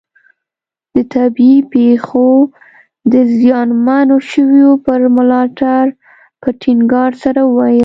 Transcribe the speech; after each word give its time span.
د 0.95 0.97
طبیعي 1.13 1.59
پېښو 1.73 2.29
د 3.13 3.13
زیانمنو 3.37 4.17
شویو 4.29 4.71
پر 4.85 4.99
ملاتړ 5.15 5.83
په 6.41 6.49
ټینګار 6.61 7.11
سره 7.23 7.41
وویل. 7.45 7.79